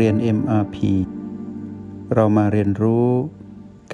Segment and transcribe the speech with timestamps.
[0.00, 0.76] เรียน MRP
[2.14, 3.08] เรามาเรียนรู้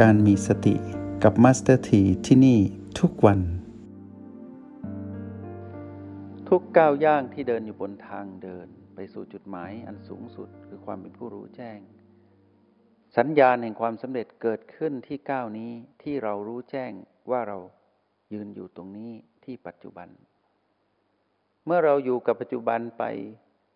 [0.01, 0.75] การมีสติ
[1.23, 2.59] กับ Master T ที่ที่นี่
[3.01, 3.41] ทุกวัน
[6.49, 11.79] ทุกก้าวย่างที่เดินอยู่บนทางเดิน ไปสู่จุดหมายอันสูงสุดคือความเป็นผู้รู้แจ้ง
[13.17, 16.93] สัญญาณแห่งความสำเร็จเกิดขึ้นที่ก้าวนี้ที่เรารู้แจ้ง
[17.31, 17.59] ว่าเรา
[18.33, 19.13] ยืนอยู่ตรงนี้
[19.45, 20.09] ที่ปัจจุบัน
[21.65, 23.05] เมื่อเราอยู่กับปัจจุบันไป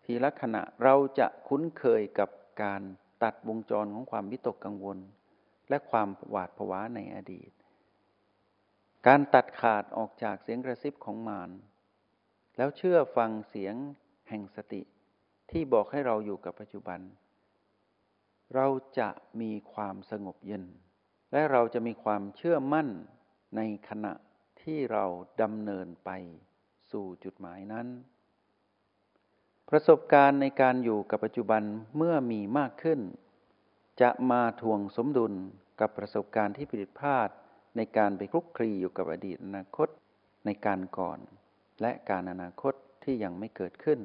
[0.05, 2.29] ทีละขณะเราจะคุ้นเคยกับ
[2.63, 2.81] การ
[3.23, 4.97] ตัดวงจรของความวิตกกังวล
[5.69, 7.51] และความหวาดผวาในอดีต
[9.07, 11.51] การตัดขาดออกจากเสียงกระซิบของมาร
[12.57, 13.75] แล้วเชื่อฟังเสียง
[14.29, 14.81] แห่งสติ
[15.51, 16.99] ที่บอกให้เราอยู่กับปัจจุบัน
[18.55, 18.67] เรา
[18.99, 19.09] จะ
[19.41, 20.63] มีความสงบเย็น
[21.31, 22.89] และเราจะมีความเชื่อมั่น
[23.57, 24.13] ในขณะ
[24.61, 25.05] ที่เรา
[25.41, 26.09] ดำเนินไป
[26.91, 27.87] สู่จุดหมายนั้น
[29.69, 31.63] ประสบการณ์ในการอยู่กับปัจจุบัน
[31.97, 32.99] เมื่อมีมากขึ้น
[34.01, 35.33] จะมาทวงสมดุล
[35.79, 37.29] กับประสบการณ์ที่ผิดพลาด
[37.77, 39.89] ในการไปคลุกคลีอยู่กับอดีตอนาคต
[40.45, 41.19] ในการก่อน
[41.81, 43.99] และการอนาคตที่ยังไม่เกิดขึ้น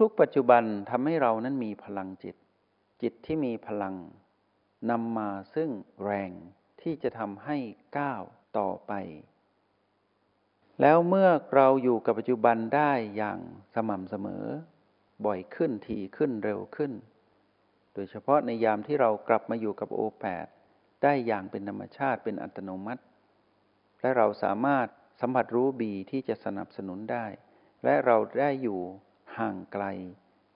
[0.00, 2.36] ทุกๆ ปัจจุบันทำให้เรานั้นมีพลังจิต
[3.02, 3.94] จิตที่มีพลัง
[4.90, 5.70] นำมาซึ่ง
[6.04, 6.30] แรง
[6.82, 7.56] ที่จะทำให้
[7.98, 8.22] ก้าว
[8.58, 8.92] ต่อไป
[10.80, 13.38] แล้วเมื่อเราอยู่กับปัจจุบันได้อย่าง
[13.74, 14.44] สม่ำเสมอ
[15.26, 16.92] บ่อยขึ้นทีขึ้นเร็วขึ้น
[17.94, 20.46] โดยเฉพาะในยามที่เรากลับมาอยู่กับโอแปด
[21.02, 23.02] ได้อย่างเป็นธรรมชาติเป็นอัตโนมัติ
[24.00, 24.86] และเราสามารถ
[25.20, 27.26] สัมผัสรู้บีที่จะสนับสนุนได้
[27.84, 28.80] และเราได้อยู่
[29.38, 29.84] ห่างไกล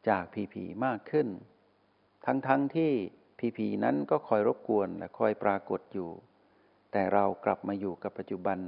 [0.09, 1.29] จากพีพีมากขึ้น
[2.27, 2.93] ทั้งๆทที่
[3.39, 6.11] พีพีนั้นก็คอยรบกวนและคอยปรากฏอยู่
[6.93, 8.59] แต่เรากลับมาอยู่กับปัจจุบัน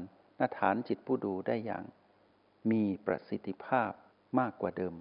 [0.41, 1.85] ณฐานจิตผู้ดูได้อย่าง
[2.71, 3.93] มีประสิทธิภาพ
[4.39, 4.95] มากกว่าเดิม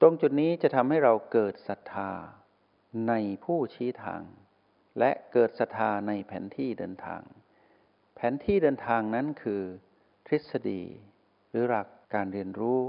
[0.00, 2.12] ตรงจุดนี้จะทำให้เราเกิดศรัทธา
[3.08, 4.22] ในผู้ชี้ทาง
[4.98, 7.22] และเกิดศรัทธาในแผนที่เดินทาง
[8.14, 9.62] แผนที่เดินทางนั้นคือ
[10.26, 10.82] ทฤษฎี
[11.50, 12.80] หรือหลักการเรียนรู้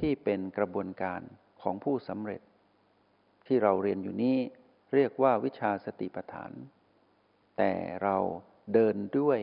[0.00, 1.20] ที่เป็นกระบวนการ
[1.62, 2.40] ของผู้สำเร็จ
[3.46, 4.38] ที่เราเรียนอยู่นี้
[4.94, 6.52] เรียกว่าวิชาสติปัฏฐาน
[7.58, 8.16] แต่เรา
[8.74, 9.40] เดินด้วย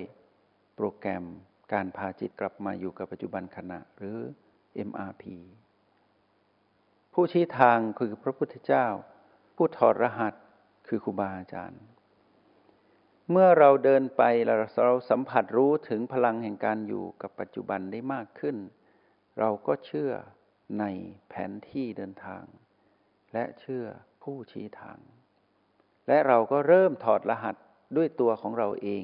[0.75, 1.25] โปรแกรม
[1.73, 4.19] การพาจิตกลับมาอยู่กับปัจจุบันขณะหรือ
[4.89, 5.23] MRP
[7.13, 8.87] ผู้ชี้ทางคือพระพุทธเจ้า
[9.55, 10.33] ผู้ถอดรหัส
[10.87, 11.81] คือครูบาอาจารย์
[13.31, 14.23] เมื่อเราเดินไป
[14.85, 18.57] เราสัมผัสรู้ถึงพลังแห่งการอยู่กับปัจจุบันได้มากขึ้น
[19.39, 20.11] เราก็เชื่อ
[20.79, 20.85] ใน
[21.29, 22.43] แผนที่เดินทาง
[23.33, 23.85] และเชื่อ
[24.23, 24.99] ผู้ชี้ทาง
[26.07, 27.55] และเราก็เริ่มถอดรหัส
[27.95, 29.03] ด้วยตัวของเราเอง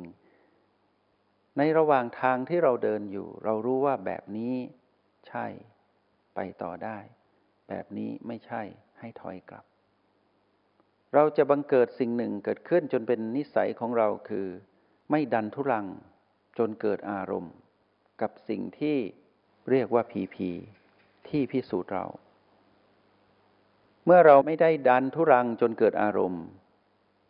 [1.57, 4.55] ในระหว่างทางที่เราเดินอยู่ เรารู้ว่าแบบนี้
[5.27, 5.45] ใช่
[6.35, 6.97] ไปต่อได้
[7.69, 8.61] แบบนี้ไม่ใช่
[8.99, 9.65] ให้ถอยกลับ
[11.13, 14.47] เราจะบังเกิดสิ่งหนึ่งเกิดขึ้นจนเป็นนิสัยของเราคือ
[15.11, 15.87] ไม่ดันทุรัง
[16.57, 17.53] จนเกิดอารมณ์
[18.21, 18.97] กับสิ่งที่
[19.69, 20.49] เรียกว่าผีผี
[21.27, 22.05] ที่พิสูจน์เรา
[24.05, 26.43] เมื่อเราไม่ได้ดันทุรังจนเกิดอารมณ์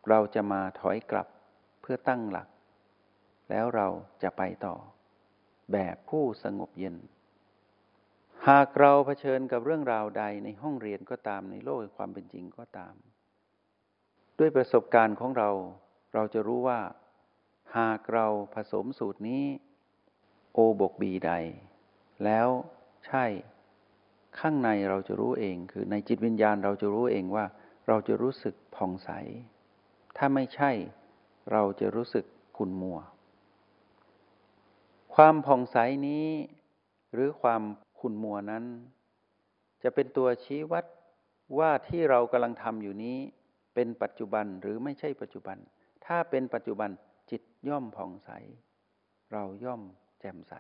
[0.10, 1.28] เราจะมาถอยกลับ
[1.82, 2.48] เพื่อตั้งหลัก
[3.52, 3.88] แล้วเรา
[4.24, 4.76] จะไปต่อ
[5.74, 6.96] แบบผู้สงบเย็น
[8.50, 12.96] หากเราเผชิญกับเรื่องราวใดในห้องเรียนก็ตามในโลกความเป็นจริงก็ตาม
[14.40, 15.50] ด้วยประสบการณ์ของเรา
[16.14, 16.80] เราจะรู้ว่า
[17.78, 19.44] หากเราผสมสูตรนี้
[20.54, 21.32] โอบกบีใด
[22.26, 22.48] แล้ว
[23.08, 23.26] ใช่
[24.40, 27.46] ข้างในเราจะรู้เอง คือในจิตวิญญาณเราจะรู้เองว่า
[27.88, 29.10] เราจะรู้สึกผ่องใส
[30.18, 30.72] ถ้าไม่ใช่
[31.52, 32.26] เราจะรู้สึก
[32.58, 33.00] ขุ่นมัว
[35.16, 35.78] ความผ่องใส
[36.08, 36.28] นี้
[37.14, 37.62] หรือความ
[38.00, 38.66] ขุ่นมัวนั้น
[39.84, 40.86] จะเป็นตัวชี้วัด
[41.60, 43.18] ว่าที่เรากำลังทำอยู่นี้
[43.76, 45.58] เป็นปัจจุบันหรือไม่ใช่ปัจจุบัน
[46.06, 46.90] ถ้าเป็นปัจจุบัน
[47.32, 48.30] จิตย่อมผ่องใส
[49.34, 49.82] เราย่อม
[50.20, 50.54] แจ่มใส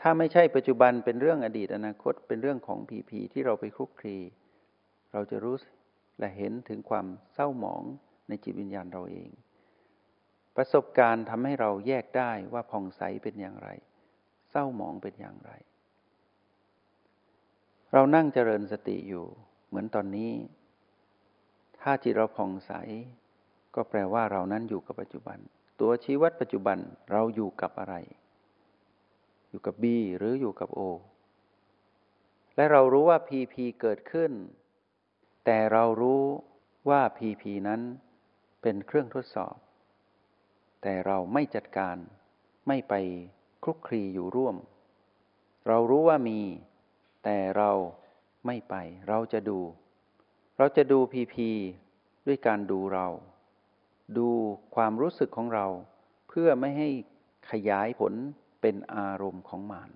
[0.00, 4.18] ถ้าไม่ใช่ปัจจุบันเป็นเรื่องอดีตอนาคตเป็นเรื่องของผีผีที่เราไปคลุกคลี
[5.12, 5.56] เราจะรู้
[6.18, 7.82] และเห็นถึงความเศร้าหมอง
[8.28, 9.30] ในจิตวิญญาณเราเอง
[10.56, 13.68] ประสบการณ์ทำให้เราแยกได้ว่าผ่องใสเป็นอย่างไร
[14.50, 15.52] เศร้าหมองเป็นอย่างไร
[17.92, 19.26] เรานั่งเจริญสติอยู่
[19.68, 20.32] เหมือนตอนนี้
[21.80, 22.72] ถ้าจิตเราผ่องใส
[23.74, 25.38] ก็แปลว่าเรานั้นอยู่กับปัจจุบัน
[25.80, 26.78] ตัวชี้วัดปัจจุบัน
[27.12, 27.94] เราอยู่กับอะไร
[29.48, 29.84] อยู่กับ B
[30.18, 30.80] หรืออยู่กับ O
[32.56, 34.32] และเรารู้ว่า PP เกิดขึ้น
[35.44, 36.22] แต่เรารู้
[36.88, 37.80] ว่า PP นั้น
[38.62, 39.56] เป็นเครื่องทดสอบ
[40.82, 41.96] แต่เราไม่จัดการ
[42.68, 42.94] ไม่ไป
[43.62, 44.56] คลุกคลีอยู่ร่วม
[45.68, 46.40] เรารู้ว่ามี
[47.24, 47.70] แต่เรา
[48.46, 48.74] ไม่ไป
[49.08, 49.60] เราจะดู
[50.58, 51.50] เราจะดูพีพี
[52.26, 53.08] ด้วยการดูเรา
[54.18, 54.28] ดู
[54.74, 55.66] ความรู้สึกของเรา
[56.28, 56.88] เพื่อไม่ให้
[57.50, 58.12] ขยายผล
[58.60, 59.88] เป็นอารมณ์ของมัน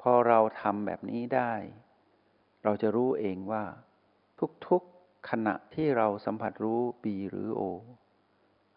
[0.00, 1.52] พอเราทำแบบนี้ได้
[2.64, 3.64] เราจะรู้เองว่า
[4.68, 7.62] ทุกๆขณะที่เราสัมผัสรู้บีหรือโอ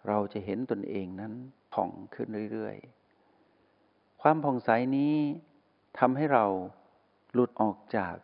[0.08, 1.34] เราจะเห็นตนเองนั้น
[1.74, 5.16] ผ่องขึ้นเรื่อยๆ ความผ่องใสนี้
[6.00, 6.46] ทำให้เรา
[7.34, 8.16] หลุดออกจาก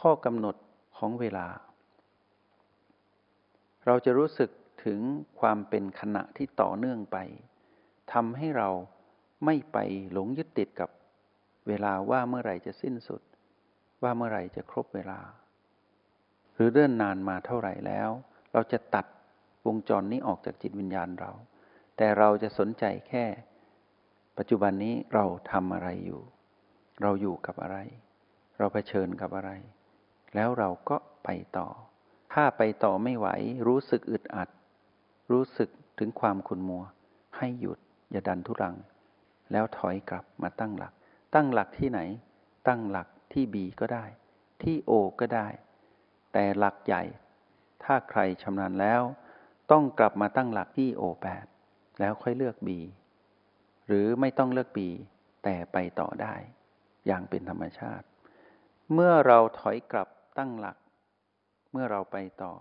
[0.00, 0.56] ข้อกำหนด
[0.98, 1.46] ของเวลา
[3.86, 4.50] เราจะรู้สึก
[4.84, 5.00] ถึง
[5.40, 7.16] ความเป็นขณะที่ต่อเนื่องไป
[8.12, 8.70] ทำให้เรา
[9.44, 9.78] ไม่ไป
[10.12, 10.90] หลงยึดติดกับ
[11.68, 13.22] เวลาว่าเมื่อไหร่จะสิ้นสุด
[14.02, 15.20] ว่าเมื่อไหร่จะครบเวลา
[16.54, 18.10] หรือเดินนานมาเท่าไหร่แล้ว
[18.52, 19.06] เราจะตัด
[19.66, 21.32] วงจรนี้ออกจากจิตวิญญาณเรา
[21.96, 23.24] แต่เราจะสนใจแค่
[24.38, 26.22] ปัจจุบันนี้เราทำอะไรอยู่
[27.02, 27.78] เราอยู่กับอะไร
[28.58, 29.50] เราเผชิญกับอะไร
[30.34, 31.28] แล้วเราก็ไป
[31.58, 31.68] ต่อ
[32.32, 33.28] ถ้าไปต่อไม่ไหว
[33.66, 34.48] รู้สึกอึดอัด
[35.32, 36.84] รู้สึกถึงความขุนมัว
[37.36, 37.78] ให้หยุด
[38.10, 38.76] อย่าดันทุรัง
[39.52, 40.92] แล้วถอยกลับมาตั้งหลัก
[41.34, 42.00] ตั้งหลักที่ไหน
[42.68, 44.04] ตั้งหลักที่บีก็ได้
[44.62, 45.48] ที่โอก็ได้
[46.32, 47.02] แต่หลักใหญ่
[47.84, 49.02] ถ้าใครชำนาญแล้ว
[49.70, 51.46] ต้องกลับมาตั้งหลักที่โอแปด
[52.00, 52.78] แล้วค่อยเลือกบี
[53.86, 54.88] หรือไม่ต้องเลือกบี
[55.44, 56.34] แต่ไปต่อได้
[57.06, 58.06] อย่างเป็นธรรมชาติ
[58.94, 60.08] เมื่อเราถอยกลับ
[60.38, 60.76] ตั้งหลัก
[61.72, 62.52] เมื่อเราไปต่อ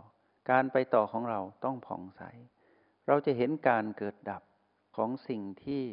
[0.50, 2.22] การไปต่อของเราต้องผ่องใส
[3.08, 4.44] เราจะเห็นการเกิดดับ
[4.96, 5.84] ของสิ่งที่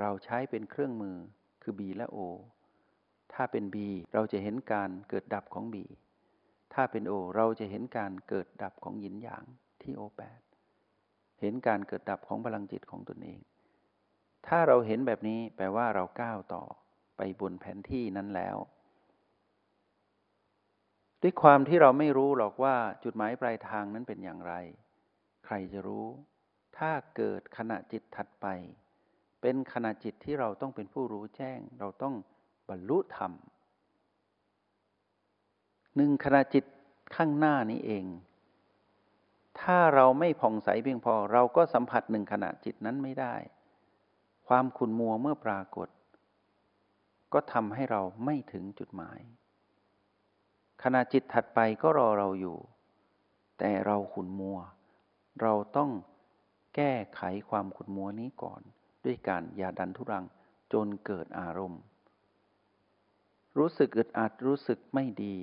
[0.00, 1.16] เราใช้เป็นเครื่องมือ
[1.62, 2.18] คือ B และ O
[3.32, 3.76] ถ้าเป็น B
[4.14, 5.76] เราจะเห็นการเกิดดับของ B
[6.74, 9.44] ถ้าเป็น O เราจะเห็นการเกิดดับของหยินหยาง
[9.84, 10.42] ที่ O8
[11.40, 13.40] เห็นการเกิดดับของพลังจิตของตนเอง
[14.46, 16.64] ถ้าเราเห็นแบบนี้แปลว่าเราก้าวต่อ
[17.16, 18.56] ไปบนแผนที่นั้นแล้ว
[21.22, 24.54] ด้วยความที่เราไม่รู้หรอกว่าจุดหมายปลายทางนั้นเป็นอย่างไร
[25.44, 26.06] ใครจะรู้
[26.78, 28.46] ถ้าเกิดขณะจิตถัดไป
[29.40, 32.14] เป็นขณะจิตที่เราต้องเป็นผู้รู้แจ้ง เราต้อง
[32.68, 33.32] บรรลุธรรม
[35.96, 36.64] หนึ่งขณะจิต
[37.16, 38.04] ข้างหน้านี้เอง
[39.60, 43.34] ถ้าเราไม่ผ่องใสเพียงพอ เราก็สัมผัสหนึ่งขณะจิตนั้นไม่ได้
[44.48, 45.88] ความขุนมัวเมื่อปรากฏ
[47.32, 49.20] ก็ทำให้เราไม่ถึงจุดหมาย
[50.82, 52.58] ขณะจิตถัดไปก็รอเราอยู่
[53.58, 54.58] แต่เราขุนมัว
[55.42, 55.90] เราต้อง
[56.76, 58.62] แก้ไขความขุนมัวนี้ก่อน
[59.04, 60.24] ด้วยการอย่าดันทุรัง
[60.72, 61.82] จนเกิดอารมณ์
[63.58, 65.36] รู้สึกอึดอัดรู้สึกไม่ดี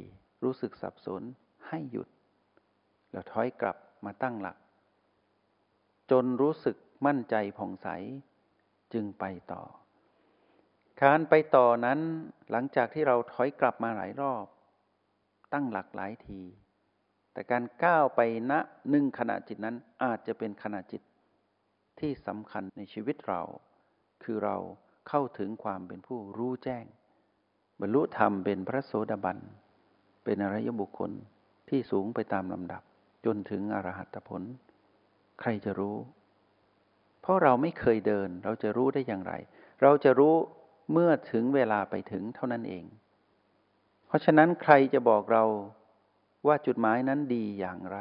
[0.44, 1.22] รู้สึกสับสน
[1.68, 2.08] ให้หยุด
[3.12, 4.58] แล้วถอยกลับ มาตั้งหลัก
[6.12, 6.76] จนรู้สึก
[7.06, 7.88] มั่นใจผ่องใส
[8.94, 9.64] จึงไปต่อ
[11.04, 12.00] การไปต่อนั้น
[12.52, 14.46] หลังจากที่เราถอยกลับมาหลายรอบ
[15.54, 16.42] ตั้งหลักหลายที
[17.34, 18.54] แต่การก้าวไปณ
[18.90, 21.02] หนึ่งขณะจิตนั้นอาจจะเป็นขณะจิต
[22.00, 23.42] ที่สำคัญในชีวิตเรา
[24.24, 24.58] คือเรา
[25.10, 26.86] เข้าถึงความเป็นผู้รู้แจ้ง
[27.80, 29.38] บรรลุธรรมเป็นพระโสดาบัน
[30.24, 31.12] เป็นอริยบุคคล
[31.70, 32.84] ที่สูงไปตามลำดับ
[33.26, 34.42] จนถึงอรหัตผล
[35.40, 35.98] ใครจะรู้
[37.22, 39.34] เพราะเราไม่เคยเดิน เราจะรู้ได้อย่างไร
[39.82, 40.36] เราจะรู้
[40.92, 42.86] เมื่อถึงเวลาไปถึงเท่านั้นเอง
[44.08, 45.44] เพราะฉะนั้นใครจะบอกเรา
[46.48, 48.00] ว่าจุดหมายนั้นดีอย่างไร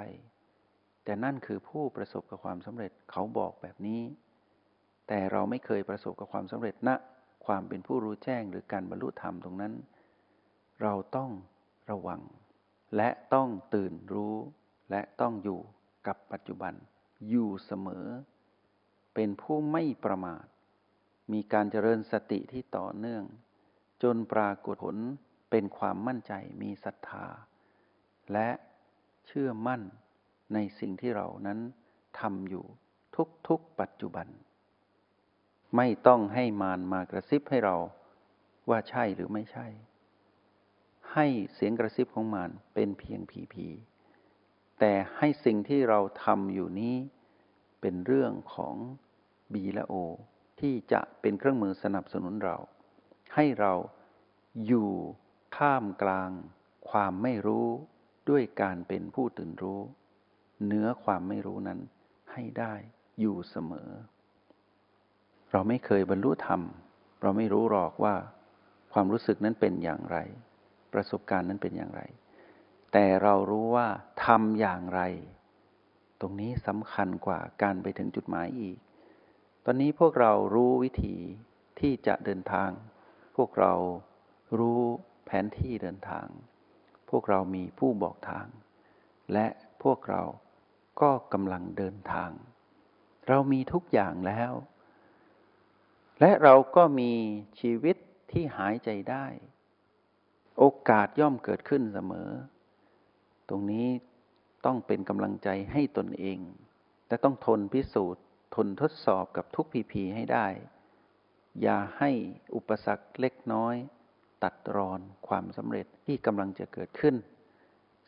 [1.04, 4.02] แต่นั่นคือผู้ประสบกับความสำเร็จเขาบอกแบบนี้
[5.08, 6.96] แต่เราไม่เคยประสบกับความสำเร็จณนะ
[7.46, 9.72] ความเป็นผู้รู้แจ้งหรือการบรรลุธรรมตรงนั้น
[10.82, 11.30] เราต้อง
[11.90, 12.20] ระวัง
[12.96, 14.36] และต้องตื่นรู้
[14.90, 15.60] และต้องอยู่
[16.06, 16.74] กับปัจจุบัน
[17.28, 18.06] อยู่เสมอ
[19.14, 20.44] เป็นผู้ไม่ประมาท
[21.32, 23.24] มีการเจริญสติที่ต่อเนื่อง
[24.02, 24.96] จนปรากฏผล
[25.50, 27.26] เป็นความมั่นใจมีศรัทธา
[28.32, 28.48] และ
[29.26, 29.82] เชื่อมั่น
[30.54, 31.58] ในสิ่งที่เรานั้น
[32.20, 32.64] ทำอยู่
[33.48, 34.26] ทุกๆปัจจุบัน
[35.76, 37.76] ไม่ต้องให้มารมากระซิบให้เรา
[38.68, 39.66] ว่าใช่หรือไม่ใช่
[41.12, 43.66] ให้เสียงกระซิบของมารเป็นเพียงผีผี
[44.78, 46.96] แต่ให้สิ่งที่เราทำอยู่นี้
[47.80, 48.74] เป็นเรื่องของ
[49.52, 49.94] บีและโอ
[50.60, 52.56] ที่จะเป็นเครื่องมือสนับสนุนเรา
[53.34, 53.72] ให้เรา
[54.66, 54.90] อยู่
[55.56, 56.30] ท่ามกลาง
[56.90, 57.66] ความไม่รู้
[58.30, 59.80] ด้วยการเป็นผู้ตื่นรู้
[60.66, 61.80] เนื้อความไม่รู้นั้น
[62.32, 62.74] ให้ได้
[63.20, 63.90] อยู่เสมอ
[65.52, 66.60] เราไม่เคยบรรลุธรรม
[67.22, 68.14] เราไม่รู้หรอกว่า
[68.92, 70.18] ความรู้สึกนั้นเป็นอย่างไร
[70.92, 72.02] ประสบการณ์นั้นเป็นอย่างไร
[72.92, 73.88] แต่เรารู้ว่า
[74.24, 75.00] ทำอย่างไร
[76.20, 78.78] ตรงนี้สำคัญกว่าการไปถึงจุดหมายอีก
[79.64, 81.16] ตอนนี้พวกเรารู้วิธี
[81.80, 82.70] ที่จะเดินทาง
[83.36, 83.72] พวกเรา
[84.58, 84.80] รู้
[85.24, 86.26] แผนที่เดินทาง
[87.10, 88.46] พวกเรามีผู้บอกทาง
[89.32, 89.46] และ
[89.82, 90.22] พวกเรา
[91.00, 92.30] ก็กำลังเดินทาง
[93.28, 94.52] เรามีทุกอย่างแล้ว
[96.20, 97.12] และเราก็มี
[97.60, 97.96] ชีวิต
[98.32, 99.26] ที่หายใจได้
[100.58, 102.30] โอกาสย่อมเกิดขึ้นเสมอ
[103.48, 103.88] ตรงนี้
[104.64, 106.38] ต้องเป็นกำลังใจให้ตนเอง
[107.08, 108.24] และต้องทนพิสูจน์
[108.54, 110.46] ทนทดสอบกับทุกพีพีให้ได้
[111.62, 112.10] อย่าให้
[112.54, 113.74] อุปสรรคเล็กน้อย
[114.42, 117.14] ตัดรอนความสำเร็จที่กำลังจะเกิดขึ้น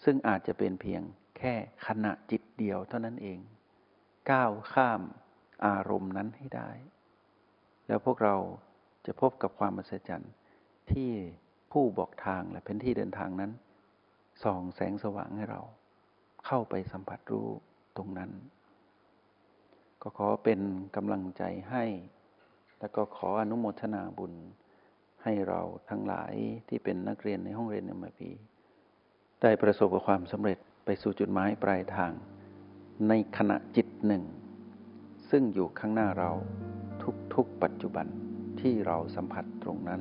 [0.05, 1.03] ซึ่งอาจจะเป็นเพียง
[1.39, 1.55] แค่
[1.87, 3.39] ขณะจิตเดียวเท่านั้นเอง
[4.31, 5.01] ก้าวข้าม
[5.67, 6.71] อารมณ์นั้นให้ได้
[7.87, 8.37] แล้วพวกเรา
[9.07, 10.33] จะพบกับความมหัศจรรย์
[10.93, 11.11] ที่
[11.73, 13.53] ผู้บอกทางและพื้นที่เดินทางนั้น
[14.43, 15.61] ส่องแสงสว่างให้เรา
[16.47, 17.49] เข้าไปสัมผัสรู้
[17.97, 18.31] ตรงนั้น
[20.03, 20.61] ก็ขอเป็น
[20.97, 21.85] กำลังใจให้
[22.81, 24.35] แล้วก็ขออนุโมทนาบุญ
[25.23, 26.33] ให้เราทั้งหลาย
[26.69, 28.31] ที่เป็นนักเรียนในห้องเรียนเอ็มพี
[29.43, 32.13] ได้ประสบกับความสำเร็จไปสู่จุดหมายปลายทาง
[33.09, 34.25] ในขณะจิตหนึ่ง
[35.31, 36.31] ซึ่งอยู่ข้างหน้าเรา
[37.35, 38.07] ทุกๆปัจจุบัน
[38.61, 40.01] ที่เราสัมผัสตรงนั้น